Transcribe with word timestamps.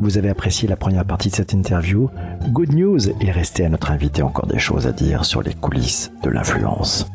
vous 0.00 0.18
avez 0.18 0.28
apprécié 0.28 0.68
la 0.68 0.76
première 0.76 1.04
partie 1.04 1.30
de 1.30 1.34
cette 1.34 1.52
interview. 1.52 2.10
Good 2.48 2.72
news, 2.74 3.08
il 3.20 3.30
restait 3.30 3.64
à 3.64 3.68
notre 3.68 3.90
invité 3.90 4.22
encore 4.22 4.46
des 4.46 4.58
choses 4.58 4.86
à 4.86 4.92
dire 4.92 5.24
sur 5.24 5.42
les 5.42 5.54
coulisses 5.54 6.12
de 6.22 6.30
l'influence. 6.30 7.06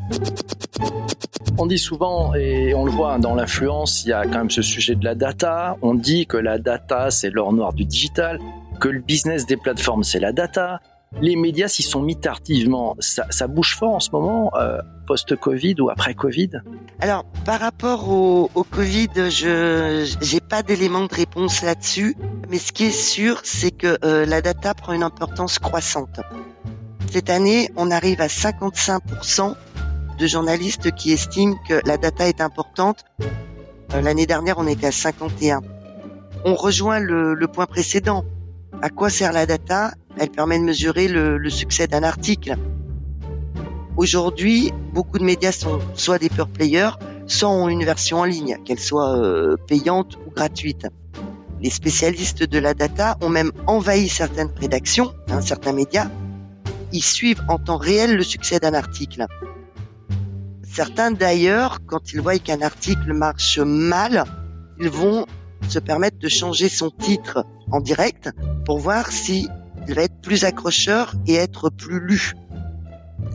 On 1.58 1.66
dit 1.66 1.78
souvent, 1.78 2.34
et 2.34 2.74
on 2.74 2.84
le 2.84 2.90
voit 2.90 3.18
dans 3.18 3.34
l'influence, 3.34 4.04
il 4.04 4.08
y 4.08 4.12
a 4.12 4.24
quand 4.24 4.38
même 4.38 4.50
ce 4.50 4.62
sujet 4.62 4.94
de 4.94 5.04
la 5.04 5.14
data. 5.14 5.76
On 5.82 5.94
dit 5.94 6.26
que 6.26 6.36
la 6.36 6.58
data, 6.58 7.10
c'est 7.10 7.30
l'or 7.30 7.52
noir 7.52 7.72
du 7.72 7.84
digital, 7.84 8.38
que 8.80 8.88
le 8.88 9.00
business 9.00 9.46
des 9.46 9.56
plateformes, 9.56 10.02
c'est 10.02 10.20
la 10.20 10.32
data. 10.32 10.80
Les 11.20 11.36
médias 11.36 11.68
s'y 11.68 11.82
sont 11.82 12.02
mis 12.02 12.18
tardivement. 12.18 12.96
Ça, 13.00 13.46
bouge 13.46 13.76
fort 13.76 13.94
en 13.94 14.00
ce 14.00 14.10
moment, 14.10 14.50
euh, 14.56 14.78
post-Covid 15.06 15.76
ou 15.80 15.90
après 15.90 16.14
Covid? 16.14 16.50
Alors, 17.00 17.24
par 17.44 17.60
rapport 17.60 18.08
au, 18.08 18.48
Covid, 18.70 19.08
je 19.14 20.32
n'ai 20.32 20.40
pas 20.40 20.62
d'éléments 20.62 21.04
de 21.04 21.14
réponse 21.14 21.62
là-dessus. 21.62 22.16
Mais 22.48 22.58
ce 22.58 22.72
qui 22.72 22.84
est 22.84 22.90
sûr, 22.90 23.40
c'est 23.44 23.70
que 23.70 23.98
euh, 24.04 24.26
la 24.26 24.40
data 24.40 24.74
prend 24.74 24.92
une 24.92 25.02
importance 25.02 25.58
croissante. 25.58 26.20
Cette 27.10 27.28
année, 27.28 27.70
on 27.76 27.90
arrive 27.90 28.20
à 28.20 28.28
55% 28.28 29.54
de 30.18 30.26
journalistes 30.26 30.92
qui 30.92 31.12
estiment 31.12 31.56
que 31.68 31.80
la 31.86 31.98
data 31.98 32.28
est 32.28 32.40
importante. 32.40 33.04
Euh, 33.94 34.00
l'année 34.00 34.26
dernière, 34.26 34.58
on 34.58 34.66
était 34.66 34.86
à 34.86 34.92
51. 34.92 35.60
On 36.44 36.54
rejoint 36.54 37.00
le, 37.00 37.46
point 37.46 37.66
précédent. 37.66 38.24
À 38.80 38.88
quoi 38.88 39.10
sert 39.10 39.32
la 39.32 39.46
data? 39.46 39.92
Elle 40.18 40.30
permet 40.30 40.58
de 40.58 40.64
mesurer 40.64 41.08
le, 41.08 41.50
succès 41.50 41.86
d'un 41.86 42.02
article. 42.02 42.56
Aujourd'hui, 43.96 44.72
beaucoup 44.92 45.18
de 45.18 45.24
médias 45.24 45.52
sont 45.52 45.80
soit 45.94 46.18
des 46.18 46.28
pure 46.28 46.48
players, 46.48 46.92
soit 47.26 47.48
ont 47.48 47.68
une 47.68 47.84
version 47.84 48.20
en 48.20 48.24
ligne, 48.24 48.58
qu'elle 48.64 48.78
soit 48.78 49.16
euh, 49.18 49.56
payante 49.66 50.16
ou 50.26 50.30
gratuite. 50.30 50.86
Les 51.60 51.70
spécialistes 51.70 52.42
de 52.42 52.58
la 52.58 52.74
data 52.74 53.16
ont 53.20 53.28
même 53.28 53.52
envahi 53.66 54.08
certaines 54.08 54.50
rédactions, 54.56 55.12
hein, 55.28 55.40
certains 55.40 55.72
médias. 55.72 56.08
Ils 56.92 57.04
suivent 57.04 57.42
en 57.48 57.58
temps 57.58 57.76
réel 57.76 58.16
le 58.16 58.22
succès 58.22 58.58
d'un 58.58 58.74
article. 58.74 59.26
Certains 60.64 61.10
d'ailleurs, 61.10 61.80
quand 61.86 62.12
ils 62.12 62.20
voient 62.20 62.38
qu'un 62.38 62.62
article 62.62 63.12
marche 63.12 63.58
mal, 63.58 64.24
ils 64.80 64.88
vont 64.88 65.26
se 65.68 65.78
permettre 65.78 66.18
de 66.18 66.28
changer 66.28 66.68
son 66.68 66.90
titre 66.90 67.44
en 67.70 67.80
direct 67.80 68.30
pour 68.64 68.78
voir 68.78 69.12
s'il 69.84 69.94
va 69.94 70.02
être 70.02 70.20
plus 70.20 70.44
accrocheur 70.44 71.14
et 71.26 71.34
être 71.34 71.70
plus 71.70 72.00
lu. 72.00 72.34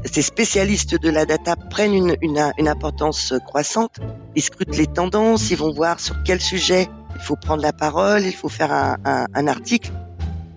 Ces 0.06 0.22
spécialistes 0.22 1.02
de 1.02 1.10
la 1.10 1.26
data 1.26 1.56
prennent 1.56 1.94
une, 1.94 2.16
une, 2.58 2.68
importance 2.68 3.34
croissante. 3.46 4.00
Ils 4.36 4.42
scrutent 4.42 4.78
les 4.78 4.88
tendances, 4.88 5.50
ils 5.52 5.58
vont 5.58 5.74
voir 5.74 6.00
sur 6.00 6.22
quel 6.24 6.40
sujet 6.40 6.88
il 7.16 7.22
faut 7.22 7.36
prendre 7.36 7.64
la 7.64 7.74
parole, 7.74 8.24
il 8.24 8.34
faut 8.34 8.50
faire 8.50 8.72
un, 8.72 8.98
un, 9.06 9.26
un 9.34 9.48
article. 9.48 9.92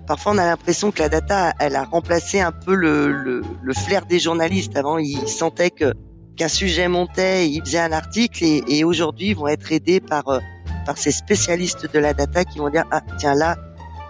Parfois, 0.06 0.32
on 0.32 0.38
a 0.38 0.44
l'impression 0.44 0.91
que 0.91 0.98
la 0.98 1.08
data, 1.08 1.52
elle 1.58 1.77
a 1.77 1.84
remplacé 1.84 2.41
un 2.41 2.52
peu 2.52 2.75
le, 2.75 3.12
le, 3.12 3.42
le 3.62 3.75
flair 3.75 4.06
des 4.06 4.19
journalistes. 4.19 4.77
Avant, 4.77 4.98
ils 4.98 5.28
sentaient 5.28 5.70
que 5.70 5.94
qu'un 6.36 6.48
sujet 6.48 6.88
montait, 6.88 7.48
ils 7.48 7.60
faisaient 7.60 7.78
un 7.78 7.92
article 7.92 8.44
et, 8.44 8.64
et 8.66 8.84
aujourd'hui 8.84 9.28
ils 9.28 9.36
vont 9.36 9.48
être 9.48 9.72
aidés 9.72 10.00
par 10.00 10.28
euh, 10.28 10.38
par 10.86 10.97
ces 10.97 11.12
spécialistes 11.12 11.92
de 11.92 11.98
la 11.98 12.14
data 12.14 12.44
qui 12.44 12.58
vont 12.58 12.70
dire 12.70 12.84
ah 12.91 13.02
tiens 13.19 13.34
là 13.34 13.56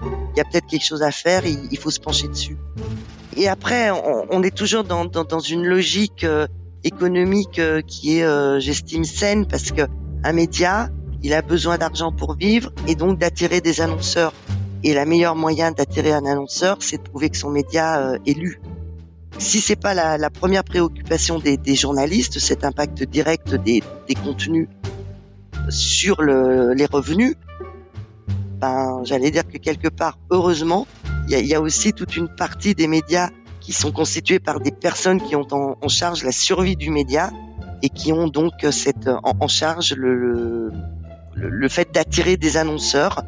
il 0.02 0.38
y 0.38 0.40
a 0.40 0.44
peut-être 0.44 0.66
quelque 0.66 0.84
chose 0.84 1.02
à 1.02 1.10
faire, 1.10 1.46
il, 1.46 1.68
il, 1.70 1.78
faut 1.78 1.90
se 1.90 2.00
pencher 2.00 2.28
dessus. 2.28 2.56
Et 3.36 3.48
après 3.48 3.90
on, 3.90 4.42
est 4.42 4.54
toujours 4.54 4.84
dans, 4.84 5.40
une 5.40 5.64
logique 5.64 6.24
euh, 6.24 6.46
économique 6.84 7.58
euh, 7.58 7.80
qui 7.82 8.18
est 8.18 8.60
j'estime 8.60 9.04
saine 9.04 9.46
parce 9.46 9.70
que 9.70 9.82
un 10.24 10.32
média 10.32 10.88
il 11.22 11.34
a 11.34 11.42
besoin 11.42 11.78
d'argent 11.78 12.12
pour 12.12 12.34
vivre 12.34 12.72
et 12.86 12.94
donc 12.94 13.18
d'attirer 13.18 13.60
des 13.60 13.80
annonceurs. 13.80 14.32
Et 14.82 14.94
la 14.94 15.04
meilleure 15.04 15.36
moyen 15.36 15.72
d'attirer 15.72 16.12
un 16.12 16.24
annonceur, 16.24 16.78
c'est 16.80 16.96
de 16.96 17.02
prouver 17.02 17.28
que 17.28 17.36
son 17.36 17.50
média 17.50 18.14
est 18.24 18.32
lu 18.32 18.60
si 19.38 19.60
c'est 19.60 19.76
pas 19.76 19.94
la, 19.94 20.18
la, 20.18 20.30
première 20.30 20.64
préoccupation 20.64 21.38
des, 21.38 21.74
journalistes, 21.74 22.38
cet 22.38 22.64
impact 22.64 23.02
direct 23.04 23.54
des, 23.54 23.82
contenus 24.22 24.68
sur 25.68 26.20
le, 26.22 26.74
les 26.74 26.86
revenus, 26.86 27.36
ben 28.60 29.00
j'allais 29.04 29.30
dire 29.30 29.46
que 29.46 29.58
quelque 29.58 29.88
part, 29.88 30.18
heureusement, 30.30 30.86
il 31.26 31.32
y 31.32 31.34
a, 31.34 31.40
y 31.40 31.54
a, 31.54 31.60
aussi 31.60 31.92
toute 31.92 32.16
une 32.16 32.28
partie 32.28 32.74
des 32.74 32.86
médias 32.86 33.30
qui 33.60 33.72
sont 33.72 33.92
constitués 33.92 34.38
par 34.38 34.60
des 34.60 34.72
personnes 34.72 35.20
qui 35.20 35.36
ont 35.36 35.46
en, 35.52 35.88
charge 35.88 36.24
la 36.24 36.32
survie 36.32 36.76
du 36.76 36.90
média 36.90 37.30
et 37.82 37.88
qui 37.88 38.12
ont 38.12 38.28
donc 38.28 38.52
cette 38.70 39.08
en, 39.08 39.32
en 39.40 39.48
charge 39.48 39.94
le, 39.94 40.14
le, 40.14 40.72
le 41.34 41.68
fait 41.68 41.92
d'attirer 41.92 42.36
des 42.36 42.56
annonceurs 42.56 43.22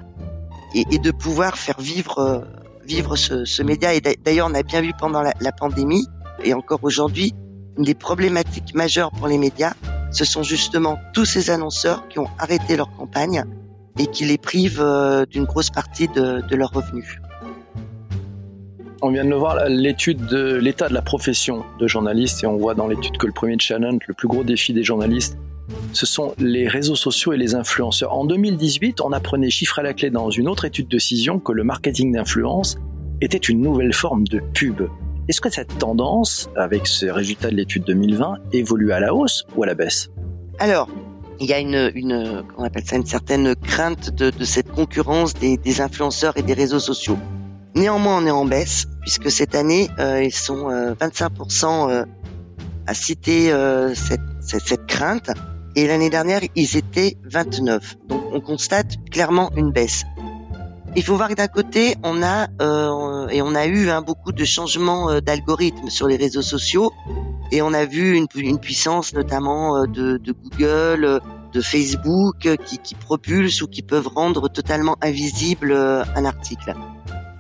et, 0.75 0.99
de 0.99 1.11
pouvoir 1.11 1.57
faire 1.57 1.81
vivre 1.81 2.47
vivre 2.85 3.17
ce, 3.17 3.45
ce 3.45 3.63
média. 3.63 3.95
Et 3.95 4.01
d'ailleurs, 4.01 4.49
on 4.51 4.55
a 4.55 4.63
bien 4.63 4.81
vu 4.81 4.93
pendant 4.99 5.23
la, 5.23 5.35
la 5.41 5.53
pandémie 5.53 6.07
et 6.45 6.55
encore 6.55 6.81
aujourd'hui, 6.83 7.35
une 7.79 7.85
des 7.85 7.95
problématiques 7.95 8.75
majeures 8.75 9.11
pour 9.13 9.29
les 9.29 9.39
médias, 9.39 9.75
ce 10.11 10.25
sont 10.25 10.43
justement 10.43 10.99
tous 11.15 11.25
ces 11.25 11.51
annonceurs 11.51 12.09
qui 12.09 12.19
ont 12.19 12.29
arrêté 12.39 12.77
leur 12.77 12.91
campagne 12.97 13.45
et 13.99 14.07
qui 14.07 14.25
les 14.25 14.39
privent 14.39 14.83
euh, 14.83 15.27
d'une 15.27 15.45
grosse 15.45 15.71
partie 15.71 16.09
de, 16.09 16.47
de 16.47 16.57
leurs 16.57 16.73
revenus. 16.73 17.21
On 19.05 19.11
vient 19.11 19.25
de 19.25 19.31
le 19.31 19.37
voir, 19.37 19.69
l'étude 19.69 20.27
de 20.27 20.55
l'état 20.55 20.89
de 20.89 20.95
la 20.95 21.03
profession 21.03 21.65
de 21.81 21.87
journaliste, 21.89 22.45
et 22.45 22.47
on 22.47 22.57
voit 22.57 22.75
dans 22.75 22.87
l'étude 22.87 23.17
que 23.17 23.27
le 23.27 23.33
premier 23.33 23.57
challenge, 23.59 24.01
le 24.07 24.15
plus 24.15 24.29
gros 24.29 24.45
défi 24.45 24.73
des 24.73 24.85
journalistes, 24.85 25.37
ce 25.93 26.07
sont 26.07 26.35
les 26.39 26.69
réseaux 26.69 26.95
sociaux 26.95 27.33
et 27.33 27.37
les 27.37 27.55
influenceurs. 27.55 28.15
En 28.15 28.25
2018, 28.25 29.01
on 29.01 29.13
apprenait 29.13 29.51
chiffre 29.51 29.79
à 29.79 29.83
la 29.83 29.93
clé 29.93 30.11
dans 30.11 30.31
une 30.31 30.49
autre 30.49 30.65
étude 30.65 30.89
de 30.89 30.99
Cision 30.99 31.39
que 31.39 31.53
le 31.53 31.65
marketing 31.65 32.13
d'influence 32.13 32.79
était 33.21 33.39
une 33.39 33.61
nouvelle 33.61 33.93
forme 33.93 34.25
de 34.29 34.41
pub. 34.55 34.83
Est-ce 35.29 35.41
que 35.41 35.51
cette 35.51 35.79
tendance, 35.79 36.51
avec 36.57 36.87
ce 36.87 37.07
résultat 37.07 37.51
de 37.51 37.57
l'étude 37.57 37.85
2020, 37.85 38.39
évolue 38.53 38.93
à 38.93 39.01
la 39.01 39.15
hausse 39.15 39.45
ou 39.57 39.63
à 39.63 39.67
la 39.67 39.75
baisse? 39.75 40.11
Alors, 40.59 40.89
il 41.43 41.49
y 41.49 41.53
a 41.53 41.59
une, 41.59 41.91
une, 41.95 42.45
on 42.57 42.63
appelle 42.63 42.85
ça 42.87 42.97
une 42.97 43.05
certaine 43.05 43.57
crainte 43.57 44.11
de, 44.11 44.45
cette 44.45 44.71
concurrence 44.71 45.35
des, 45.35 45.81
influenceurs 45.81 46.37
et 46.37 46.43
des 46.43 46.55
réseaux 46.55 46.79
sociaux. 46.79 47.19
Néanmoins, 47.75 48.23
on 48.23 48.27
est 48.27 48.31
en 48.31 48.45
baisse 48.45 48.87
puisque 49.01 49.31
cette 49.31 49.55
année, 49.55 49.91
euh, 49.99 50.23
ils 50.23 50.33
sont 50.33 50.71
euh, 50.71 50.95
25% 50.95 51.91
euh, 51.91 52.05
à 52.87 52.95
citer 52.95 53.53
euh, 53.53 53.95
cette, 53.95 54.87
crainte. 54.87 55.31
Et 55.75 55.87
l'année 55.87 56.11
dernière, 56.11 56.41
ils 56.55 56.77
étaient 56.77 57.17
29. 57.25 57.97
Donc 58.09 58.23
on 58.33 58.41
constate 58.41 58.99
clairement 59.11 59.51
une 59.57 59.73
baisse. 59.73 60.05
Il 60.95 61.03
faut 61.03 61.17
voir 61.17 61.29
que 61.31 61.35
d'un 61.35 61.49
côté, 61.49 61.97
on 62.03 62.23
a 62.23 62.49
euh, 62.61 63.29
et 63.29 63.41
on 63.41 63.55
a 63.55 63.67
eu 63.67 63.89
hein, 63.89 64.03
beaucoup 64.03 64.33
de 64.33 64.45
changements 64.45 65.11
euh, 65.11 65.21
d'algorithmes 65.21 65.89
sur 65.89 66.07
les 66.07 66.17
réseaux 66.17 66.43
sociaux 66.43 66.93
et 67.53 67.61
on 67.61 67.75
a 67.75 67.85
vu 67.85 68.17
une, 68.17 68.59
puissance 68.59 69.13
notamment 69.13 69.77
euh, 69.77 69.87
de, 69.87 70.19
Google, 70.33 71.05
euh, 71.05 71.21
de 71.53 71.61
Facebook 71.61 72.49
qui, 72.65 72.79
qui 72.79 72.95
propulsent 72.95 73.61
ou 73.61 73.69
qui 73.69 73.83
peuvent 73.83 74.09
rendre 74.09 74.49
totalement 74.49 74.97
invisible 75.03 75.73
un 75.73 76.25
article. 76.25 76.75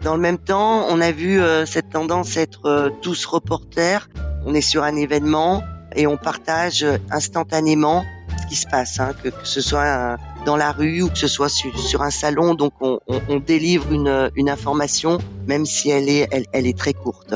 Dans 0.02 0.14
le 0.14 0.20
même 0.20 0.36
temps, 0.36 0.84
on 0.90 1.00
a 1.00 1.12
vu 1.12 1.40
cette 1.64 1.88
tendance 1.90 2.36
être 2.36 2.92
tous 3.00 3.24
reporters. 3.24 4.10
On 4.44 4.52
est 4.52 4.60
sur 4.60 4.82
un 4.82 4.96
événement 4.96 5.62
et 5.94 6.06
on 6.06 6.18
partage 6.18 6.84
instantanément 7.10 8.04
ce 8.42 8.46
qui 8.48 8.56
se 8.56 8.66
passe, 8.66 9.00
hein, 9.00 9.12
que, 9.22 9.30
ce 9.44 9.62
soit 9.62 10.18
dans 10.44 10.56
la 10.56 10.72
rue 10.72 11.02
ou 11.02 11.08
que 11.08 11.18
ce 11.18 11.28
soit 11.28 11.48
sur, 11.48 12.02
un 12.02 12.10
salon. 12.10 12.54
Donc 12.54 12.72
on, 12.80 13.00
délivre 13.38 13.90
une, 13.92 14.50
information, 14.50 15.18
même 15.46 15.64
si 15.64 15.88
elle 15.88 16.08
est 16.08 16.78
très 16.78 16.92
courte. 16.92 17.34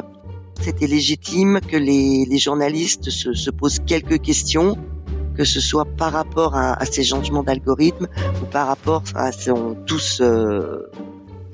C'était 0.60 0.86
légitime 0.86 1.60
que 1.60 1.76
les, 1.76 2.38
journalistes 2.38 3.10
se, 3.10 3.34
se, 3.34 3.50
posent 3.50 3.78
quelques 3.78 4.20
questions, 4.20 4.76
que 5.36 5.44
ce 5.44 5.60
soit 5.60 5.84
par 5.84 6.12
rapport 6.12 6.56
à, 6.56 6.84
ces 6.86 7.04
changements 7.04 7.42
d'algorithme 7.42 8.08
ou 8.42 8.46
par 8.46 8.66
rapport 8.66 9.02
à 9.14 9.32
sont 9.32 9.76
tous 9.86 10.20
euh, 10.20 10.90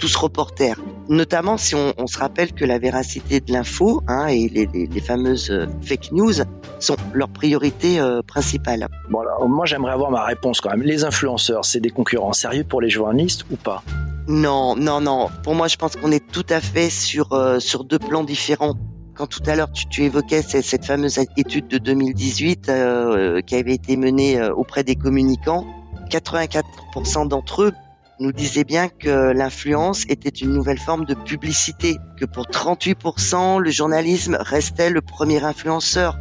tous 0.03 0.17
reporters. 0.17 0.81
Notamment 1.09 1.57
si 1.57 1.77
on, 1.77 2.07
se 2.09 2.19
rappelle 2.19 2.53
que 2.53 2.65
la 2.65 2.81
véracité 2.81 3.39
de 3.39 3.53
l'info 3.53 4.03
hein, 4.09 4.27
et 4.27 4.49
les, 4.49 5.01
fameuses 5.01 5.51
euh, 5.51 5.67
fake 5.81 6.11
news 6.11 6.33
sont 6.81 6.97
leur 7.15 7.29
priorité 7.29 8.01
euh, 8.01 8.21
principale. 8.23 8.89
Bon 9.11 9.21
moi 9.49 9.65
j'aimerais 9.65 9.93
avoir 9.93 10.11
ma 10.11 10.25
réponse 10.25 10.61
quand 10.61 10.71
même. 10.71 10.83
Les 10.83 11.05
influenceurs, 11.05 11.65
c'est 11.65 11.79
des 11.79 11.91
concurrents 11.91 12.33
sérieux 12.33 12.65
pour 12.65 12.81
les 12.81 12.91
journalistes 12.91 13.45
ou 13.53 13.57
pas? 13.57 13.85
Non, 14.29 14.77
non, 14.77 15.01
non. 15.01 15.29
Pour 15.43 15.55
moi, 15.55 15.67
je 15.67 15.77
pense 15.77 15.97
qu'on 15.97 16.13
est 16.13 16.25
tout 16.25 16.47
à 16.49 16.61
fait 16.61 16.91
sur 16.91 17.33
euh, 17.33 17.59
sur 17.59 17.85
deux 17.85 17.99
plans 17.99 18.23
différents. 18.23 18.75
Quand 19.15 19.27
tout 19.27 19.43
à 19.47 19.57
l'heure 19.57 19.71
tu, 19.73 19.89
tu, 19.89 20.05
évoquais 20.05 20.43
cette, 20.43 20.65
cette, 20.65 20.87
fameuse 20.87 21.19
étude 21.37 21.69
de 21.69 21.79
2018 21.79 22.69
euh, 22.69 23.41
qui 23.43 23.57
avait 23.57 23.75
été 23.75 23.97
menée 23.97 24.39
euh, 24.39 24.55
auprès 24.55 24.85
des 24.85 24.95
communicants, 24.95 25.67
84% 26.11 27.29
d'entre 27.29 27.63
eux 27.63 27.73
nous 28.21 28.33
disait 28.33 28.65
bien 28.65 28.89
que 28.89 29.33
l'influence 29.33 30.05
était 30.09 30.29
une 30.29 30.53
nouvelle 30.53 30.79
forme 30.79 31.05
de 31.05 31.15
publicité, 31.15 31.97
que 32.17 32.25
pour 32.25 32.47
38%, 32.47 33.59
le 33.59 33.71
journalisme 33.71 34.39
restait 34.39 34.91
le 34.91 35.01
premier 35.01 35.43
influenceur. 35.43 36.17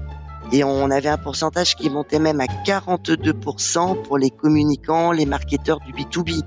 Et 0.51 0.63
on 0.63 0.89
avait 0.89 1.09
un 1.09 1.17
pourcentage 1.17 1.75
qui 1.75 1.89
montait 1.89 2.19
même 2.19 2.41
à 2.41 2.45
42% 2.45 4.01
pour 4.01 4.17
les 4.17 4.31
communicants, 4.31 5.11
les 5.11 5.27
marketeurs 5.27 5.79
du 5.79 5.93
B2B. 5.93 6.41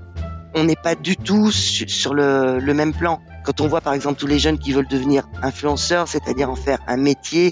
On 0.55 0.63
n'est 0.63 0.77
pas 0.77 0.95
du 0.95 1.17
tout 1.17 1.51
sur 1.51 2.13
le, 2.13 2.73
même 2.73 2.93
plan. 2.93 3.19
Quand 3.43 3.61
on 3.61 3.67
voit 3.67 3.81
par 3.81 3.93
exemple 3.93 4.19
tous 4.19 4.27
les 4.27 4.39
jeunes 4.39 4.57
qui 4.57 4.71
veulent 4.71 4.87
devenir 4.87 5.27
influenceurs, 5.43 6.07
c'est-à-dire 6.07 6.49
en 6.49 6.55
faire 6.55 6.79
un 6.87 6.97
métier, 6.97 7.51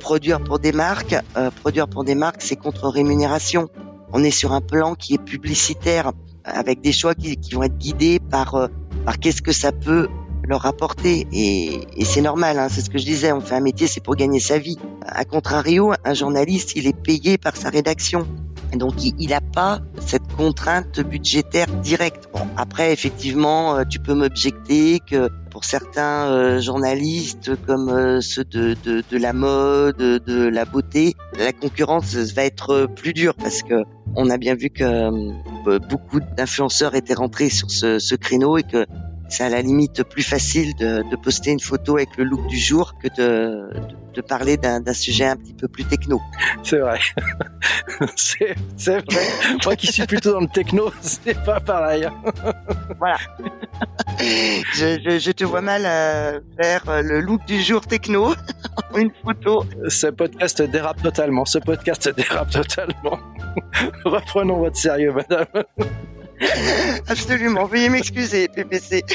produire 0.00 0.42
pour 0.42 0.58
des 0.58 0.72
marques, 0.72 1.14
euh, 1.36 1.50
produire 1.50 1.86
pour 1.86 2.02
des 2.02 2.14
marques, 2.14 2.40
c'est 2.40 2.56
contre 2.56 2.88
rémunération. 2.88 3.68
On 4.12 4.24
est 4.24 4.30
sur 4.30 4.52
un 4.52 4.62
plan 4.62 4.94
qui 4.94 5.14
est 5.14 5.22
publicitaire, 5.22 6.12
avec 6.44 6.80
des 6.80 6.92
choix 6.92 7.14
qui, 7.14 7.38
vont 7.52 7.62
être 7.62 7.76
guidés 7.76 8.18
par 8.18 8.54
euh, 8.54 8.66
par 9.04 9.18
qu'est-ce 9.18 9.42
que 9.42 9.52
ça 9.52 9.72
peut 9.72 10.08
leur 10.48 10.66
apporter. 10.66 11.26
Et, 11.32 12.04
c'est 12.04 12.22
normal, 12.22 12.58
hein, 12.58 12.68
c'est 12.70 12.80
ce 12.80 12.90
que 12.90 12.98
je 12.98 13.04
disais, 13.04 13.32
on 13.32 13.40
fait 13.40 13.54
un 13.54 13.60
métier, 13.60 13.86
c'est 13.86 14.02
pour 14.02 14.16
gagner 14.16 14.40
sa 14.40 14.58
vie. 14.58 14.78
À 15.06 15.24
contrario, 15.24 15.92
un 16.04 16.14
journaliste, 16.14 16.72
il 16.74 16.86
est 16.86 16.96
payé 16.96 17.38
par 17.38 17.56
sa 17.56 17.68
rédaction. 17.68 18.26
Donc 18.72 19.02
il 19.02 19.28
n'a 19.30 19.40
pas 19.40 19.80
cette 20.06 20.26
contrainte 20.36 21.00
budgétaire 21.00 21.66
directe. 21.82 22.28
Bon, 22.32 22.46
après, 22.56 22.92
effectivement, 22.92 23.76
euh, 23.76 23.84
tu 23.88 23.98
peux 23.98 24.14
m'objecter 24.14 25.00
que 25.00 25.28
pour 25.50 25.64
certains 25.64 26.28
euh, 26.28 26.60
journalistes 26.60 27.56
comme 27.66 27.88
euh, 27.88 28.20
ceux 28.20 28.44
de, 28.44 28.76
de, 28.84 29.02
de, 29.08 29.18
la 29.18 29.32
mode, 29.32 29.96
de 29.96 30.48
la 30.48 30.64
beauté, 30.64 31.14
la 31.38 31.52
concurrence 31.52 32.14
va 32.14 32.44
être 32.44 32.86
plus 32.86 33.12
dure 33.12 33.34
parce 33.34 33.62
que 33.62 33.84
on 34.16 34.28
a 34.28 34.38
bien 34.38 34.54
vu 34.56 34.70
que 34.70 35.78
beaucoup 35.88 36.18
d'influenceurs 36.36 36.96
étaient 36.96 37.14
rentrés 37.14 37.48
sur 37.48 37.70
ce, 37.70 38.00
ce 38.00 38.16
créneau 38.16 38.58
et 38.58 38.64
que 38.64 38.86
c'est 39.30 39.44
à 39.44 39.48
la 39.48 39.62
limite 39.62 40.02
plus 40.02 40.22
facile 40.22 40.74
de, 40.74 41.08
de, 41.08 41.16
poster 41.16 41.52
une 41.52 41.60
photo 41.60 41.96
avec 41.96 42.16
le 42.16 42.24
look 42.24 42.46
du 42.48 42.58
jour 42.58 42.94
que 42.98 43.08
de, 43.16 43.70
de, 44.14 44.20
parler 44.20 44.56
d'un 44.56 44.92
sujet 44.92 45.26
un 45.26 45.36
petit 45.36 45.54
peu 45.54 45.68
plus 45.68 45.84
techno. 45.84 46.20
C'est 46.62 46.78
vrai. 46.78 46.98
c'est 48.16 48.54
vrai. 48.86 49.26
Moi 49.64 49.76
qui 49.76 49.86
suis 49.86 50.06
plutôt 50.06 50.32
dans 50.32 50.40
le 50.40 50.48
techno, 50.48 50.92
c'est 51.00 51.42
pas 51.44 51.60
pareil. 51.60 52.08
voilà. 52.98 53.16
Je, 54.74 55.00
je, 55.02 55.18
je, 55.18 55.30
te 55.30 55.44
vois 55.44 55.62
mal 55.62 55.82
euh, 55.86 56.40
faire 56.60 56.82
euh, 56.88 57.00
le 57.00 57.20
look 57.20 57.46
du 57.46 57.62
jour 57.62 57.80
techno 57.80 58.34
une 58.96 59.10
photo. 59.24 59.64
Ce 59.88 60.08
podcast 60.08 60.60
dérape 60.60 61.02
totalement. 61.02 61.44
Ce 61.44 61.58
podcast 61.58 62.14
dérape 62.14 62.50
totalement. 62.50 63.18
Reprenons 64.04 64.58
votre 64.58 64.76
sérieux, 64.76 65.12
madame. 65.12 65.46
Absolument, 67.08 67.66
veuillez 67.66 67.88
m'excuser, 67.88 68.48
PPC. 68.48 69.04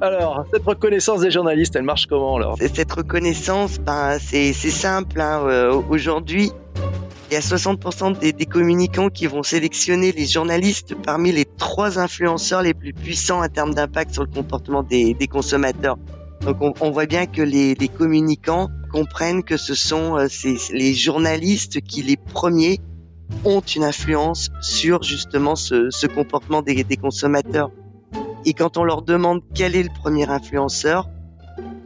Alors, 0.00 0.44
cette 0.52 0.64
reconnaissance 0.64 1.20
des 1.20 1.30
journalistes, 1.30 1.76
elle 1.76 1.82
marche 1.82 2.06
comment 2.06 2.36
alors? 2.36 2.58
Cette 2.58 2.92
reconnaissance, 2.92 3.78
ben, 3.78 4.18
c'est 4.18 4.52
simple. 4.52 5.20
Hein. 5.20 5.44
Euh, 5.46 5.80
aujourd'hui, 5.88 6.52
il 7.30 7.34
y 7.34 7.36
a 7.36 7.40
60% 7.40 8.18
des, 8.18 8.32
des, 8.32 8.44
communicants 8.44 9.08
qui 9.08 9.26
vont 9.26 9.42
sélectionner 9.42 10.12
les 10.12 10.26
journalistes 10.26 10.94
parmi 10.94 11.32
les 11.32 11.44
trois 11.44 11.98
influenceurs 11.98 12.62
les 12.62 12.74
plus 12.74 12.92
puissants 12.92 13.42
en 13.42 13.48
termes 13.48 13.72
d'impact 13.72 14.12
sur 14.12 14.24
le 14.24 14.30
comportement 14.30 14.82
des, 14.82 15.14
des 15.14 15.26
consommateurs. 15.26 15.96
Donc 16.42 16.58
on, 16.60 16.74
on, 16.80 16.90
voit 16.90 17.06
bien 17.06 17.24
que 17.26 17.40
les, 17.40 17.74
les, 17.74 17.88
communicants 17.88 18.68
comprennent 18.92 19.42
que 19.42 19.56
ce 19.56 19.74
sont 19.74 20.18
euh, 20.18 20.26
les 20.72 20.92
journalistes 20.92 21.80
qui 21.80 22.02
les 22.02 22.16
premiers 22.16 22.78
ont 23.44 23.60
une 23.60 23.84
influence 23.84 24.50
sur 24.60 25.02
justement 25.02 25.56
ce, 25.56 25.90
ce 25.90 26.06
comportement 26.06 26.62
des, 26.62 26.84
des, 26.84 26.96
consommateurs. 26.96 27.70
Et 28.44 28.52
quand 28.52 28.76
on 28.76 28.84
leur 28.84 29.02
demande 29.02 29.42
quel 29.54 29.76
est 29.76 29.82
le 29.82 29.90
premier 30.02 30.28
influenceur, 30.28 31.08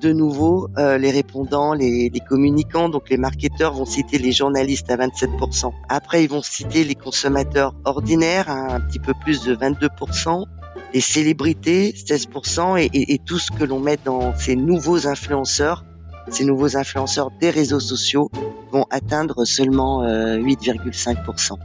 de 0.01 0.13
nouveau, 0.13 0.69
euh, 0.79 0.97
les 0.97 1.11
répondants, 1.11 1.75
les, 1.75 2.09
les, 2.09 2.21
communicants, 2.21 2.89
donc 2.89 3.11
les 3.11 3.17
marketeurs 3.17 3.75
vont 3.75 3.85
citer 3.85 4.19
les 4.19 4.33
journalistes 4.33 4.91
à 4.91 4.97
27%. 4.97 5.73
Après, 5.89 6.23
ils 6.23 6.31
vont 6.31 6.43
citer 6.43 6.85
les 6.85 6.95
consommateurs 6.95 7.75
ordinaires 7.85 8.49
à 8.49 8.75
un 8.75 8.81
petit 8.81 9.01
peu 9.01 9.13
plus 9.25 9.43
de 9.43 9.57
22%, 9.57 10.45
les 10.95 11.01
célébrités 11.01 11.93
16% 11.93 12.79
et, 12.79 12.85
et, 12.93 13.15
et 13.15 13.19
tout 13.19 13.39
ce 13.39 13.51
que 13.51 13.65
l'on 13.65 13.81
met 13.81 13.99
dans 14.05 14.35
ces 14.37 14.57
nouveaux 14.57 15.07
influenceurs 15.07 15.85
ces 16.31 16.45
nouveaux 16.45 16.77
influenceurs 16.77 17.31
des 17.41 17.51
réseaux 17.51 17.81
sociaux 17.81 18.31
vont 18.73 18.87
atteindre 18.91 19.45
seulement 19.45 20.05
8,5%. 20.05 21.53
Euh, 21.53 21.57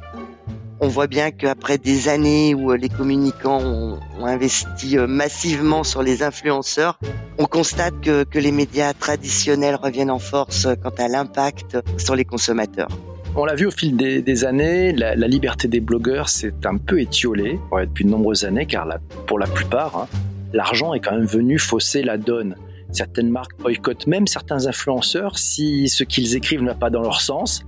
on 0.80 0.88
voit 0.89 1.07
bien 1.07 1.31
qu'après 1.31 1.77
des 1.77 2.10
années 2.10 2.54
où 2.54 2.71
euh, 2.71 2.75
les 2.75 2.89
communicants 2.89 3.62
ont, 3.62 4.00
investi 4.25 4.98
euh, 4.98 5.07
massivement 5.07 5.83
sur 5.83 6.04
les 6.04 6.24
influenceurs, 6.24 7.00
on 7.38 7.45
constate 7.45 7.94
que, 8.01 8.24
que 8.24 8.38
les 8.38 8.51
médias 8.51 8.94
traditionnels 8.94 9.75
reviennent 9.75 10.12
en 10.12 10.19
force 10.19 10.68
quant 10.81 10.94
à 10.98 11.07
l'impact 11.07 11.77
sur 11.98 12.15
les 12.15 12.25
consommateurs. 12.25 12.89
On 13.36 13.45
l'a 13.45 13.56
vu 13.56 13.65
au 13.65 13.71
fil 13.71 13.95
des, 13.95 14.45
années, 14.45 14.92
la, 14.92 15.15
liberté 15.15 15.68
des 15.68 15.80
blogueurs 15.80 16.30
s'est 16.30 16.54
un 16.65 16.77
peu 16.77 17.01
étiolée 17.01 17.60
depuis 17.71 18.06
de 18.06 18.10
nombreuses 18.10 18.44
années, 18.44 18.68
car 18.68 18.88
pour 19.25 19.39
la 19.39 19.48
plupart, 19.48 19.98
hein, 19.98 20.07
l'argent 20.54 20.94
est 20.94 21.00
quand 21.00 21.13
même 21.13 21.25
venu 21.25 21.57
fausser 21.57 22.04
la 22.04 22.18
donne. 22.18 22.56
Certaines 22.94 23.30
marques 23.30 23.57
boycottent 23.60 24.06
même 24.06 24.28
certains 24.28 24.68
influenceurs 24.68 25.40
si 25.40 25.90
ce 25.90 26.04
qu'ils 26.04 26.36
écrivent 26.36 26.62
ne 26.62 26.68
va 26.68 26.75
pas 26.75 26.92
dans 26.92 27.01
leur 27.01 27.22
sens. 27.22 27.66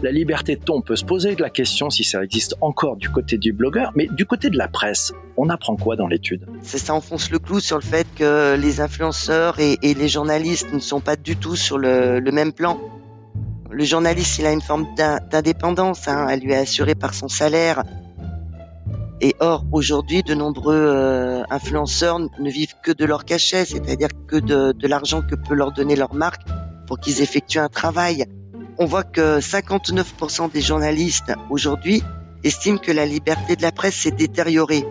La 0.00 0.12
liberté 0.12 0.54
de 0.54 0.62
ton, 0.62 0.76
on 0.76 0.80
peut 0.80 0.94
se 0.94 1.04
poser 1.04 1.34
la 1.34 1.50
question 1.50 1.90
si 1.90 2.04
ça 2.04 2.22
existe 2.22 2.54
encore 2.60 2.96
du 2.96 3.10
côté 3.10 3.36
du 3.36 3.52
blogueur, 3.52 3.90
mais 3.96 4.06
du 4.12 4.24
côté 4.24 4.48
de 4.48 4.56
la 4.56 4.68
presse, 4.68 5.12
on 5.36 5.48
apprend 5.48 5.74
quoi 5.74 5.96
dans 5.96 6.06
l'étude? 6.06 6.46
C'est 6.62 6.78
ça 6.78 6.94
enfonce 6.94 7.32
le 7.32 7.40
clou 7.40 7.58
sur 7.58 7.76
le 7.76 7.82
fait 7.82 8.06
que 8.14 8.54
les 8.54 8.80
influenceurs 8.80 9.58
et, 9.58 9.76
les 9.82 10.08
journalistes 10.08 10.72
ne 10.72 10.78
sont 10.78 11.00
pas 11.00 11.16
du 11.16 11.34
tout 11.34 11.56
sur 11.56 11.78
le, 11.78 12.20
le, 12.20 12.30
même 12.30 12.52
plan. 12.52 12.78
Le 13.72 13.82
journaliste, 13.82 14.38
il 14.38 14.46
a 14.46 14.52
une 14.52 14.60
forme 14.60 14.86
d'indépendance, 14.96 16.06
hein, 16.06 16.28
elle 16.30 16.40
lui 16.40 16.52
est 16.52 16.58
assurée 16.58 16.94
par 16.94 17.12
son 17.12 17.26
salaire, 17.26 17.82
et 19.20 19.34
or, 19.40 19.64
aujourd'hui, 19.72 20.22
de 20.22 20.34
nombreux 20.34 20.76
euh, 20.76 21.42
influenceurs 21.50 22.20
ne 22.20 22.50
vivent 22.50 22.74
que 22.82 22.92
de 22.92 23.04
leur 23.04 23.24
cachet, 23.24 23.64
c'est-à-dire 23.64 24.08
que 24.28 24.36
de, 24.36 24.72
de 24.72 24.88
l'argent 24.88 25.22
que 25.22 25.34
peut 25.34 25.54
leur 25.54 25.72
donner 25.72 25.96
leur 25.96 26.14
marque 26.14 26.42
pour 26.86 27.00
qu'ils 27.00 27.20
effectuent 27.20 27.58
un 27.58 27.68
travail. 27.68 28.26
On 28.78 28.86
voit 28.86 29.02
que 29.02 29.40
59% 29.40 30.52
des 30.52 30.60
journalistes 30.60 31.32
aujourd'hui 31.50 32.02
estiment 32.44 32.78
que 32.78 32.92
la 32.92 33.06
liberté 33.06 33.56
de 33.56 33.62
la 33.62 33.72
presse 33.72 33.96
s'est 33.96 34.12
détériorée. 34.12 34.84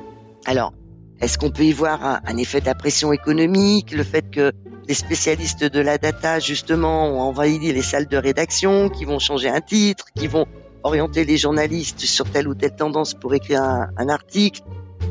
Alors, 0.45 0.73
est-ce 1.21 1.37
qu'on 1.37 1.49
peut 1.49 1.63
y 1.63 1.71
voir 1.71 2.05
un, 2.05 2.19
un, 2.25 2.37
effet 2.37 2.59
de 2.59 2.65
la 2.65 2.75
pression 2.75 3.13
économique, 3.13 3.91
le 3.91 4.03
fait 4.03 4.29
que 4.29 4.51
les 4.87 4.93
spécialistes 4.93 5.63
de 5.63 5.79
la 5.79 5.97
data, 5.97 6.39
justement, 6.39 7.09
ont 7.09 7.21
envahi 7.21 7.59
les 7.59 7.81
salles 7.81 8.07
de 8.07 8.17
rédaction, 8.17 8.89
qui 8.89 9.05
vont 9.05 9.19
changer 9.19 9.49
un 9.49 9.61
titre, 9.61 10.07
qui 10.15 10.27
vont 10.27 10.45
orienter 10.83 11.25
les 11.25 11.37
journalistes 11.37 12.01
sur 12.01 12.29
telle 12.29 12.47
ou 12.47 12.55
telle 12.55 12.75
tendance 12.75 13.13
pour 13.13 13.33
écrire 13.33 13.61
un, 13.61 13.89
un 13.97 14.09
article 14.09 14.61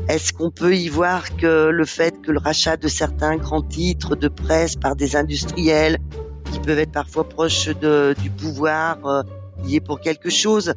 Est-ce 0.07 0.33
qu'on 0.33 0.51
peut 0.51 0.75
y 0.75 0.89
voir 0.89 1.35
que 1.35 1.69
le 1.69 1.85
fait 1.85 2.21
que 2.21 2.31
le 2.31 2.39
rachat 2.39 2.77
de 2.77 2.87
certains 2.87 3.37
grands 3.37 3.61
titres 3.61 4.15
de 4.15 4.27
presse 4.27 4.75
par 4.75 4.95
des 4.95 5.15
industriels 5.15 5.97
qui 6.51 6.59
peuvent 6.59 6.79
être 6.79 6.91
parfois 6.91 7.27
proches 7.27 7.67
de, 7.67 8.15
du 8.21 8.29
pouvoir 8.29 9.05
euh, 9.05 9.23
y 9.65 9.75
est 9.75 9.81
pour 9.81 9.99
quelque 9.99 10.29
chose? 10.29 10.73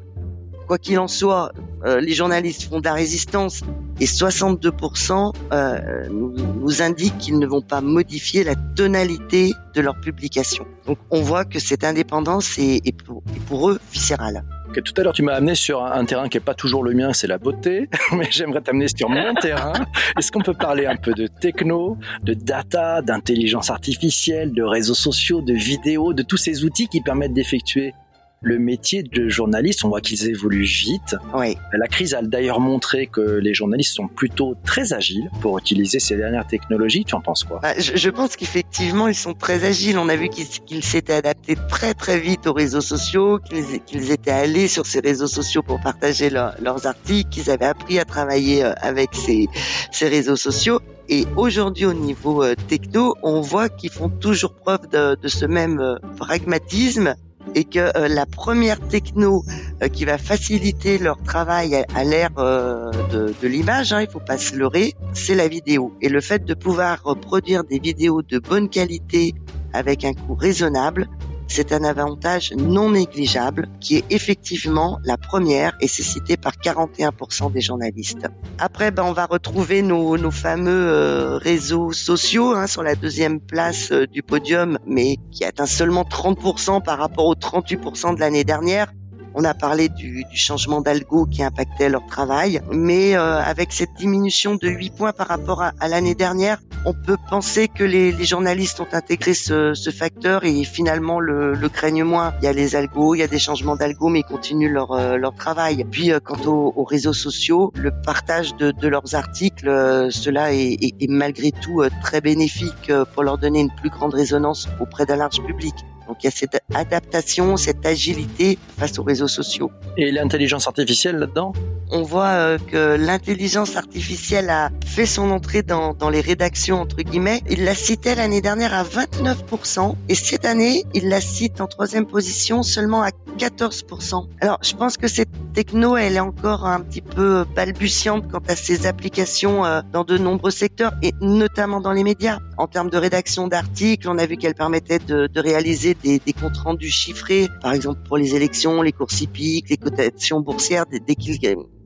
Quoi 0.66 0.78
qu'il 0.78 0.98
en 0.98 1.08
soit, 1.08 1.52
euh, 1.84 2.00
les 2.00 2.12
journalistes 2.12 2.68
font 2.68 2.80
de 2.80 2.84
la 2.84 2.94
résistance 2.94 3.62
et 4.00 4.06
62% 4.06 5.32
euh, 5.52 6.08
nous, 6.10 6.32
nous 6.32 6.82
indiquent 6.82 7.18
qu'ils 7.18 7.38
ne 7.38 7.46
vont 7.46 7.62
pas 7.62 7.80
modifier 7.80 8.44
la 8.44 8.54
tonalité 8.76 9.52
de 9.74 9.80
leur 9.80 10.00
publication. 10.00 10.66
Donc 10.86 10.98
on 11.10 11.22
voit 11.22 11.44
que 11.44 11.58
cette 11.58 11.84
indépendance 11.84 12.58
est, 12.58 12.80
est, 12.84 12.92
pour, 12.92 13.22
est 13.34 13.40
pour 13.40 13.70
eux 13.70 13.80
viscérale. 13.92 14.44
Okay, 14.70 14.82
tout 14.82 14.94
à 14.98 15.02
l'heure, 15.02 15.12
tu 15.12 15.24
m'as 15.24 15.34
amené 15.34 15.56
sur 15.56 15.84
un 15.84 16.04
terrain 16.04 16.28
qui 16.28 16.36
n'est 16.36 16.44
pas 16.44 16.54
toujours 16.54 16.84
le 16.84 16.94
mien, 16.94 17.12
c'est 17.12 17.26
la 17.26 17.38
beauté, 17.38 17.88
mais 18.12 18.28
j'aimerais 18.30 18.60
t'amener 18.60 18.86
sur 18.86 19.08
mon 19.08 19.34
terrain. 19.34 19.72
Est-ce 20.16 20.30
qu'on 20.30 20.42
peut 20.42 20.54
parler 20.54 20.86
un 20.86 20.94
peu 20.94 21.12
de 21.12 21.26
techno, 21.26 21.98
de 22.22 22.34
data, 22.34 23.02
d'intelligence 23.02 23.68
artificielle, 23.68 24.52
de 24.52 24.62
réseaux 24.62 24.94
sociaux, 24.94 25.40
de 25.40 25.54
vidéos, 25.54 26.12
de 26.12 26.22
tous 26.22 26.36
ces 26.36 26.64
outils 26.64 26.86
qui 26.86 27.00
permettent 27.00 27.32
d'effectuer 27.32 27.94
le 28.42 28.58
métier 28.58 29.02
de 29.02 29.28
journaliste, 29.28 29.84
on 29.84 29.90
voit 29.90 30.00
qu'ils 30.00 30.28
évoluent 30.28 30.62
vite. 30.62 31.14
Oui. 31.34 31.58
La 31.72 31.86
crise 31.88 32.14
a 32.14 32.22
d'ailleurs 32.22 32.58
montré 32.58 33.06
que 33.06 33.20
les 33.20 33.52
journalistes 33.52 33.94
sont 33.94 34.08
plutôt 34.08 34.54
très 34.64 34.94
agiles 34.94 35.28
pour 35.42 35.58
utiliser 35.58 36.00
ces 36.00 36.16
dernières 36.16 36.46
technologies. 36.46 37.04
Tu 37.04 37.14
en 37.14 37.20
penses 37.20 37.44
quoi? 37.44 37.60
Bah, 37.62 37.74
je, 37.78 37.96
je, 37.96 38.10
pense 38.10 38.36
qu'effectivement, 38.36 39.08
ils 39.08 39.14
sont 39.14 39.34
très 39.34 39.64
agiles. 39.64 39.98
On 39.98 40.08
a 40.08 40.16
vu 40.16 40.30
qu'ils 40.30 40.46
qu 40.48 40.80
s'étaient 40.80 41.12
adaptés 41.12 41.56
très 41.68 41.92
très 41.92 42.18
vite 42.18 42.46
aux 42.46 42.54
réseaux 42.54 42.80
sociaux, 42.80 43.38
qu'ils 43.40 43.82
qu 43.82 44.10
étaient 44.10 44.30
allés 44.30 44.68
sur 44.68 44.86
ces 44.86 45.00
réseaux 45.00 45.26
sociaux 45.26 45.62
pour 45.62 45.78
partager 45.80 46.30
leur, 46.30 46.54
leurs 46.62 46.86
articles, 46.86 47.28
qu'ils 47.28 47.50
avaient 47.50 47.66
appris 47.66 47.98
à 47.98 48.06
travailler 48.06 48.64
euh, 48.64 48.72
avec 48.80 49.10
ces, 49.12 49.48
ces 49.92 50.08
réseaux 50.08 50.36
sociaux. 50.36 50.80
Et 51.10 51.26
aujourd'hui, 51.36 51.84
au 51.84 51.92
niveau 51.92 52.42
euh, 52.42 52.54
techno, 52.68 53.16
on 53.22 53.42
voit 53.42 53.68
qu'ils 53.68 53.90
font 53.90 54.08
toujours 54.08 54.54
preuve 54.54 54.88
de, 54.88 55.14
de 55.20 55.28
ce 55.28 55.44
même 55.44 55.78
euh, 55.78 55.96
pragmatisme 56.16 57.16
et 57.54 57.64
que 57.64 57.96
euh, 57.96 58.08
la 58.08 58.26
première 58.26 58.80
techno 58.80 59.44
euh, 59.82 59.88
qui 59.88 60.04
va 60.04 60.18
faciliter 60.18 60.98
leur 60.98 61.22
travail 61.22 61.84
à, 61.94 62.04
l'ère 62.04 62.30
euh, 62.38 62.90
de, 63.10 63.34
de 63.40 63.48
l'image, 63.48 63.92
hein, 63.92 64.02
il 64.02 64.08
faut 64.08 64.20
pas 64.20 64.38
se 64.38 64.54
leurrer, 64.54 64.94
c'est 65.12 65.34
la 65.34 65.48
vidéo. 65.48 65.94
Et 66.00 66.08
le 66.08 66.20
fait 66.20 66.44
de 66.44 66.54
pouvoir 66.54 67.02
produire 67.20 67.64
des 67.64 67.78
vidéos 67.78 68.22
de 68.22 68.38
bonne 68.38 68.68
qualité 68.68 69.34
avec 69.72 70.04
un 70.04 70.12
coût 70.12 70.34
raisonnable, 70.34 71.08
c'est 71.50 71.72
un 71.72 71.82
avantage 71.82 72.52
non 72.56 72.90
négligeable 72.90 73.68
qui 73.80 73.96
est 73.96 74.04
effectivement 74.10 75.00
la 75.04 75.16
première 75.16 75.76
et 75.80 75.88
c'est 75.88 76.04
cité 76.04 76.36
par 76.36 76.52
41% 76.54 77.52
des 77.52 77.60
journalistes. 77.60 78.28
Après, 78.58 78.92
ben, 78.92 79.02
on 79.02 79.12
va 79.12 79.26
retrouver 79.26 79.82
nos, 79.82 80.30
fameux 80.30 80.70
euh, 80.70 81.38
réseaux 81.38 81.92
sociaux 81.92 82.54
hein, 82.54 82.68
sur 82.68 82.84
la 82.84 82.94
deuxième 82.94 83.40
place 83.40 83.90
euh, 83.90 84.06
du 84.06 84.22
podium, 84.22 84.78
mais 84.86 85.16
qui 85.32 85.44
atteint 85.44 85.66
seulement 85.66 86.04
30% 86.04 86.82
par 86.82 86.98
rapport 86.98 87.26
aux 87.26 87.34
38% 87.34 88.14
de 88.14 88.20
l'année 88.20 88.44
dernière. 88.44 88.92
On 89.34 89.44
a 89.44 89.54
parlé 89.54 89.88
du, 89.88 90.24
du 90.24 90.36
changement 90.36 90.80
d'algo 90.80 91.26
qui 91.26 91.42
impactait 91.42 91.88
leur 91.88 92.04
travail, 92.06 92.60
mais 92.72 93.16
euh, 93.16 93.40
avec 93.40 93.72
cette 93.72 93.94
diminution 93.94 94.56
de 94.56 94.68
8 94.68 94.90
points 94.90 95.12
par 95.12 95.28
rapport 95.28 95.62
à, 95.62 95.72
à 95.78 95.88
l'année 95.88 96.14
dernière, 96.14 96.58
on 96.86 96.94
peut 96.94 97.16
penser 97.28 97.68
que 97.68 97.84
les, 97.84 98.10
les 98.10 98.24
journalistes 98.24 98.80
ont 98.80 98.88
intégré 98.92 99.34
ce, 99.34 99.74
ce, 99.74 99.90
facteur 99.90 100.44
et 100.44 100.64
finalement 100.64 101.20
le, 101.20 101.52
le, 101.52 101.68
craignent 101.68 102.04
moins. 102.04 102.32
Il 102.40 102.44
y 102.44 102.48
a 102.48 102.52
les 102.52 102.74
algos, 102.74 103.14
il 103.14 103.18
y 103.18 103.22
a 103.22 103.26
des 103.26 103.38
changements 103.38 103.76
d'algo, 103.76 104.08
mais 104.08 104.20
ils 104.20 104.24
continuent 104.24 104.72
leur, 104.72 104.92
euh, 104.92 105.16
leur 105.16 105.34
travail. 105.34 105.84
Puis 105.90 106.10
euh, 106.10 106.20
quant 106.20 106.40
aux, 106.46 106.72
aux, 106.74 106.84
réseaux 106.84 107.12
sociaux, 107.12 107.72
le 107.76 107.90
partage 107.90 108.56
de, 108.56 108.70
de 108.70 108.88
leurs 108.88 109.14
articles, 109.14 109.68
euh, 109.68 110.10
cela 110.10 110.54
est, 110.54 110.72
est, 110.80 110.94
est, 111.00 111.10
malgré 111.10 111.52
tout 111.52 111.82
très 112.02 112.20
bénéfique 112.20 112.90
pour 113.12 113.22
leur 113.22 113.38
donner 113.38 113.60
une 113.60 113.70
plus 113.70 113.90
grande 113.90 114.14
résonance 114.14 114.68
auprès 114.80 115.04
d'un 115.06 115.16
large 115.16 115.42
public. 115.42 115.74
Donc 116.10 116.24
il 116.24 116.26
y 116.26 116.28
a 116.28 116.32
cette 116.32 116.60
adaptation, 116.74 117.56
cette 117.56 117.86
agilité 117.86 118.58
face 118.76 118.98
aux 118.98 119.04
réseaux 119.04 119.28
sociaux. 119.28 119.70
Et 119.96 120.10
l'intelligence 120.10 120.66
artificielle 120.66 121.18
là-dedans 121.18 121.52
On 121.92 122.02
voit 122.02 122.30
euh, 122.30 122.58
que 122.58 122.96
l'intelligence 122.96 123.76
artificielle 123.76 124.50
a 124.50 124.70
fait 124.84 125.06
son 125.06 125.30
entrée 125.30 125.62
dans, 125.62 125.94
dans 125.94 126.10
les 126.10 126.20
rédactions, 126.20 126.80
entre 126.80 126.96
guillemets. 126.96 127.42
Il 127.48 127.64
la 127.64 127.76
citait 127.76 128.16
l'année 128.16 128.40
dernière 128.40 128.74
à 128.74 128.82
29%, 128.82 129.94
et 130.08 130.16
cette 130.16 130.44
année, 130.44 130.84
il 130.94 131.08
la 131.08 131.20
cite 131.20 131.60
en 131.60 131.68
troisième 131.68 132.06
position 132.06 132.64
seulement 132.64 133.04
à 133.04 133.10
14%. 133.38 134.26
Alors 134.40 134.58
je 134.62 134.74
pense 134.74 134.96
que 134.96 135.06
cette 135.06 135.28
techno, 135.54 135.96
elle 135.96 136.16
est 136.16 136.20
encore 136.20 136.66
un 136.66 136.80
petit 136.80 137.02
peu 137.02 137.44
balbutiante 137.54 138.28
quant 138.28 138.42
à 138.48 138.56
ses 138.56 138.88
applications 138.88 139.64
euh, 139.64 139.80
dans 139.92 140.02
de 140.02 140.18
nombreux 140.18 140.50
secteurs, 140.50 140.92
et 141.02 141.12
notamment 141.20 141.80
dans 141.80 141.92
les 141.92 142.02
médias. 142.02 142.38
En 142.58 142.66
termes 142.66 142.90
de 142.90 142.98
rédaction 142.98 143.46
d'articles, 143.46 144.08
on 144.08 144.18
a 144.18 144.26
vu 144.26 144.36
qu'elle 144.36 144.54
permettait 144.54 144.98
de, 144.98 145.28
de 145.28 145.40
réaliser 145.40 145.94
des, 146.02 146.18
des, 146.18 146.32
comptes 146.32 146.56
rendus 146.56 146.90
chiffrés, 146.90 147.48
par 147.60 147.72
exemple 147.72 148.00
pour 148.06 148.16
les 148.16 148.34
élections, 148.34 148.82
les 148.82 148.92
courses 148.92 149.20
hippiques, 149.20 149.70
les 149.70 149.76
cotations 149.76 150.40
boursières, 150.40 150.84
dès 150.86 151.14
qu'il 151.14 151.38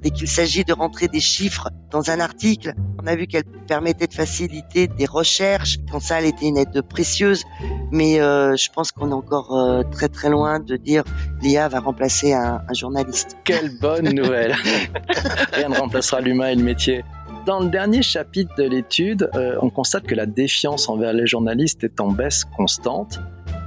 dès 0.04 0.10
qu'il 0.10 0.28
s'agit 0.28 0.64
de 0.64 0.74
rentrer 0.74 1.08
des 1.08 1.20
chiffres 1.20 1.70
dans 1.90 2.10
un 2.10 2.20
article. 2.20 2.74
On 3.02 3.06
a 3.06 3.16
vu 3.16 3.26
qu'elle 3.26 3.44
permettait 3.66 4.06
de 4.06 4.12
faciliter 4.12 4.86
des 4.86 5.06
recherches. 5.06 5.78
Quand 5.90 5.98
ça, 5.98 6.20
elle 6.20 6.26
était 6.26 6.46
une 6.46 6.58
aide 6.58 6.82
précieuse. 6.82 7.44
Mais 7.90 8.20
euh, 8.20 8.54
je 8.54 8.68
pense 8.70 8.92
qu'on 8.92 9.10
est 9.10 9.14
encore 9.14 9.56
euh, 9.56 9.82
très 9.90 10.10
très 10.10 10.28
loin 10.28 10.60
de 10.60 10.76
dire 10.76 11.04
l'IA 11.40 11.68
va 11.68 11.80
remplacer 11.80 12.34
un, 12.34 12.60
un 12.68 12.74
journaliste. 12.74 13.38
Quelle 13.44 13.78
bonne 13.80 14.10
nouvelle 14.14 14.54
Rien 15.52 15.70
ne 15.70 15.76
remplacera 15.76 16.20
l'humain 16.20 16.48
et 16.48 16.54
le 16.54 16.64
métier. 16.64 17.02
Dans 17.46 17.60
le 17.60 17.68
dernier 17.68 18.02
chapitre 18.02 18.54
de 18.56 18.64
l'étude, 18.64 19.30
euh, 19.34 19.56
on 19.60 19.70
constate 19.70 20.04
que 20.04 20.14
la 20.14 20.26
défiance 20.26 20.88
envers 20.88 21.12
les 21.12 21.26
journalistes 21.26 21.84
est 21.84 22.00
en 22.00 22.08
baisse 22.08 22.44
constante 22.56 23.20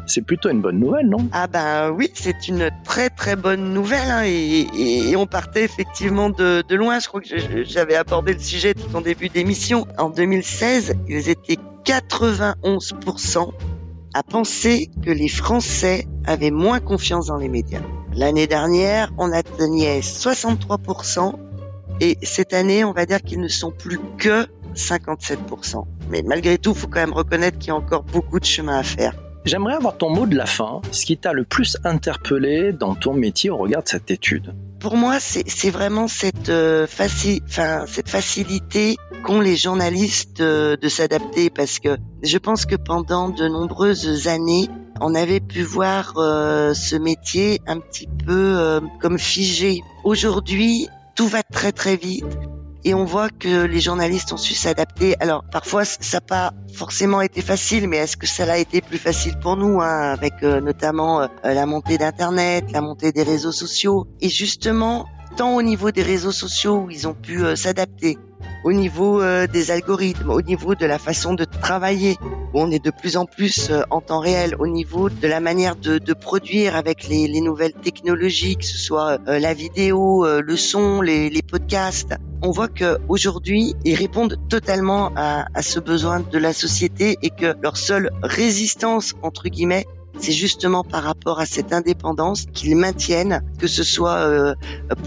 c'est 0.08 0.22
plutôt 0.22 0.50
une 0.50 0.62
bonne 0.62 0.80
nouvelle, 0.80 1.08
non? 1.08 1.28
Ah 1.32 1.48
ben 1.48 1.92
oui, 1.92 2.10
c'est 2.14 2.48
une 2.48 2.72
très 2.84 3.10
très 3.10 3.36
bonne 3.36 3.74
nouvelle 3.74 4.10
hein, 4.10 4.24
et, 4.26 5.16
on 5.16 5.26
partait 5.26 5.64
effectivement 5.64 6.30
de, 6.30 6.64
de 6.68 6.76
loin. 6.76 7.00
Je 7.00 7.08
crois 7.08 7.22
que 7.22 7.28
j'avais 7.64 7.96
abordé 7.96 8.34
le 8.34 8.40
sujet 8.40 8.74
tout 8.74 8.96
en 8.96 9.02
début 9.02 9.30
d'émission. 9.30 9.86
En 9.98 10.10
2016, 10.10 10.96
ils 11.08 11.30
étaient 11.30 11.58
91% 11.86 13.52
à 14.14 14.24
penser 14.24 14.90
que 15.04 15.12
les 15.12 15.28
Français 15.28 16.08
avaient 16.26 16.52
moins 16.52 16.80
confiance 16.80 17.28
dans 17.28 17.38
les 17.38 17.50
médias. 17.50 17.82
L'année 18.14 18.48
dernière, 18.48 19.12
on 19.18 19.32
atteignait 19.32 20.00
63% 20.00 21.34
et 22.00 22.18
cette 22.22 22.54
année, 22.54 22.84
on 22.84 22.94
va 22.94 23.06
dire 23.06 23.22
qu'ils 23.22 23.42
ne 23.42 23.48
sont 23.48 23.72
plus 23.72 24.00
que 24.18 24.48
57%. 24.76 25.86
Mais 26.10 26.22
malgré 26.22 26.58
tout, 26.58 26.72
il 26.72 26.78
faut 26.78 26.88
quand 26.88 27.00
même 27.00 27.14
reconnaître 27.14 27.58
qu'il 27.58 27.70
y 27.70 27.72
a 27.72 27.76
encore 27.76 28.04
beaucoup 28.04 28.40
de 28.40 28.46
chemin 28.46 28.78
à 28.78 28.84
faire. 28.84 29.14
J'aimerais 29.48 29.76
avoir 29.76 29.96
ton 29.96 30.10
mot 30.10 30.26
de 30.26 30.36
la 30.36 30.46
fin, 30.46 30.82
ce 30.92 31.06
qui 31.06 31.18
t'a 31.18 31.32
le 31.32 31.46
plus 31.46 31.78
interpellé 31.86 32.74
dans 32.74 32.96
ton 32.96 33.14
métier 33.14 33.50
au 33.50 33.56
regard 33.56 33.82
de 33.82 33.88
cette 33.88 34.12
étude. 34.12 34.54
Pour 34.82 34.98
moi, 34.98 35.22
c'est 35.22 35.70
vraiment 35.70 36.10
cette, 36.10 36.50
euh, 36.50 36.86
cette 36.86 38.10
facilité 38.10 38.98
qu'ont 39.24 39.40
les 39.40 39.56
journalistes 39.56 40.42
euh, 40.42 40.76
de 40.76 40.90
s'adapter 40.90 41.50
parce 41.50 41.80
que 41.80 41.96
je 42.24 42.38
pense 42.38 42.66
que 42.66 42.76
pendant 42.76 43.30
de 43.30 43.48
nombreuses 43.48 44.28
années, 44.28 44.68
on 45.00 45.16
avait 45.16 45.40
pu 45.40 45.62
voir 45.62 46.16
euh, 46.18 46.74
ce 46.74 46.98
métier 46.98 47.62
un 47.68 47.80
petit 47.80 48.10
peu 48.26 48.82
comme 49.00 49.18
figé. 49.18 49.80
Aujourd'hui, 50.04 50.90
tout 51.16 51.30
va 51.30 51.42
très 51.42 51.72
très 51.72 51.96
vite 51.96 52.26
et 52.88 52.94
on 52.94 53.04
voit 53.04 53.28
que 53.28 53.66
les 53.66 53.82
journalistes 53.82 54.32
ont 54.32 54.38
su 54.38 54.54
s'adapter. 54.54 55.18
Alors 55.20 55.44
parfois 55.52 55.84
ça 55.84 56.00
n'a 56.18 56.22
pas 56.22 56.54
forcément 56.74 57.20
été 57.20 57.42
facile, 57.42 57.90
mais 57.90 57.98
est-ce 57.98 58.16
que 58.16 58.26
ça 58.28 58.46
l'a 58.46 58.60
été 58.60 58.80
plus 58.80 58.98
facile 58.98 59.38
pour 59.40 59.58
nous, 59.58 59.82
hein, 59.82 60.14
avec 60.14 60.36
euh, 60.42 60.62
notamment 60.62 61.22
euh, 61.22 61.28
la 61.44 61.66
montée 61.66 61.98
d'Internet, 61.98 62.72
la 62.72 62.80
montée 62.80 63.12
des 63.12 63.24
réseaux 63.24 63.52
sociaux, 63.52 64.08
et 64.22 64.30
justement 64.30 65.06
tant 65.38 65.56
au 65.56 65.62
niveau 65.62 65.92
des 65.92 66.02
réseaux 66.02 66.32
sociaux 66.32 66.86
où 66.86 66.90
ils 66.90 67.08
ont 67.08 67.14
pu 67.14 67.44
euh, 67.44 67.56
s'adapter, 67.56 68.18
au 68.64 68.74
niveau 68.74 69.22
euh, 69.22 69.46
des 69.46 69.70
algorithmes, 69.70 70.32
au 70.32 70.42
niveau 70.42 70.74
de 70.74 70.88
la 70.88 70.98
façon 70.98 71.36
de 71.36 71.44
travailler, 71.46 72.18
où 72.56 72.60
on 72.60 72.72
est 72.72 72.84
de 72.84 72.90
plus 72.90 73.18
en 73.18 73.26
plus 73.26 73.70
euh, 73.70 73.84
en 73.92 74.02
temps 74.02 74.20
réel, 74.20 74.56
au 74.58 74.66
niveau 74.66 75.12
de 75.12 75.28
la 75.28 75.40
manière 75.40 75.76
de, 75.76 76.00
produire 76.14 76.76
avec 76.76 77.08
les, 77.08 77.28
les, 77.28 77.42
nouvelles 77.42 77.74
technologies, 77.74 78.56
que 78.56 78.66
ce 78.66 78.80
soit 78.80 79.20
la 79.28 79.54
vidéo, 79.54 80.26
le 80.26 80.58
son, 80.58 81.02
les, 81.02 81.42
podcasts. 81.44 82.16
On 82.42 82.50
voit 82.50 82.68
que 82.68 82.98
aujourd'hui, 83.08 83.76
ils 83.86 83.94
répondent 83.94 84.38
totalement 84.50 85.12
à 85.16 85.62
ce 85.62 85.80
besoin 85.80 86.20
de 86.20 86.38
la 86.40 86.54
société 86.54 87.18
et 87.22 87.30
que 87.30 87.56
leur 87.62 87.78
seule 87.78 88.10
résistance 88.24 89.14
entre 89.22 89.48
guillemets 89.50 89.86
c'est 90.20 90.32
justement 90.32 90.84
par 90.84 91.04
rapport 91.04 91.40
à 91.40 91.46
cette 91.46 91.74
indépendance 91.74 92.46
qu'ils 92.54 92.76
maintiennent, 92.76 93.42
que 93.60 93.68
ce 93.68 93.84
soit 93.84 94.18
euh, 94.18 94.56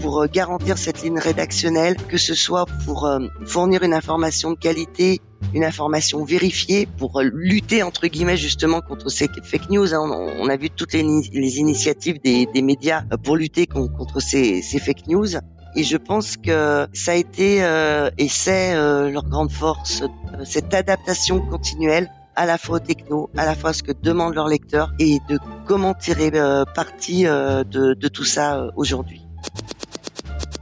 pour 0.01 0.25
garantir 0.27 0.77
cette 0.77 1.03
ligne 1.03 1.19
rédactionnelle, 1.19 1.95
que 1.95 2.17
ce 2.17 2.33
soit 2.33 2.65
pour 2.85 3.05
euh, 3.05 3.19
fournir 3.45 3.83
une 3.83 3.93
information 3.93 4.51
de 4.51 4.57
qualité, 4.57 5.19
une 5.53 5.63
information 5.63 6.23
vérifiée, 6.23 6.87
pour 6.97 7.21
lutter 7.21 7.83
entre 7.83 8.07
guillemets 8.07 8.37
justement 8.37 8.81
contre 8.81 9.09
ces 9.09 9.27
fake 9.43 9.69
news. 9.69 9.93
Hein. 9.93 10.09
On, 10.39 10.47
a 10.49 10.57
vu 10.57 10.69
toutes 10.69 10.93
les, 10.93 11.01
initiatives 11.01 12.21
des, 12.21 12.45
des, 12.45 12.61
médias 12.61 13.03
pour 13.23 13.35
lutter 13.35 13.67
contre 13.67 14.21
ces, 14.21 14.61
ces, 14.61 14.79
fake 14.79 15.07
news. 15.07 15.27
Et 15.75 15.83
je 15.83 15.97
pense 15.97 16.37
que 16.37 16.87
ça 16.93 17.11
a 17.11 17.15
été 17.15 17.63
euh, 17.63 18.09
et 18.17 18.27
c'est 18.27 18.73
euh, 18.73 19.09
leur 19.09 19.23
grande 19.23 19.51
force, 19.51 20.03
cette 20.43 20.73
adaptation 20.73 21.39
continuelle 21.39 22.09
à 22.35 22.45
la 22.45 22.57
fois 22.57 22.79
techno, 22.79 23.29
à 23.37 23.45
la 23.45 23.55
fois 23.55 23.73
ce 23.73 23.83
que 23.83 23.91
demandent 23.91 24.35
leurs 24.35 24.47
lecteurs 24.47 24.93
et 24.99 25.19
de 25.29 25.39
comment 25.65 25.93
tirer 25.93 26.31
euh, 26.35 26.63
parti 26.75 27.27
euh, 27.27 27.63
de, 27.63 27.93
de, 27.93 28.07
tout 28.07 28.23
ça 28.23 28.57
euh, 28.57 28.71
aujourd'hui. 28.75 29.21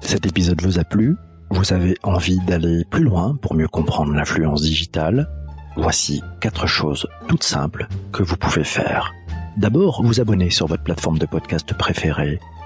Cet 0.01 0.25
épisode 0.25 0.61
vous 0.61 0.79
a 0.79 0.83
plu? 0.83 1.15
Vous 1.51 1.73
avez 1.73 1.95
envie 2.03 2.39
d'aller 2.45 2.83
plus 2.89 3.03
loin 3.03 3.35
pour 3.41 3.55
mieux 3.55 3.67
comprendre 3.67 4.13
l'influence 4.13 4.61
digitale? 4.61 5.29
Voici 5.75 6.21
quatre 6.41 6.67
choses 6.67 7.07
toutes 7.27 7.43
simples 7.43 7.87
que 8.11 8.23
vous 8.23 8.35
pouvez 8.35 8.63
faire. 8.63 9.13
D'abord, 9.57 10.03
vous 10.03 10.21
abonner 10.21 10.49
sur 10.49 10.67
votre 10.67 10.83
plateforme 10.83 11.17
de 11.17 11.25
podcast 11.25 11.73
préférée 11.73 12.39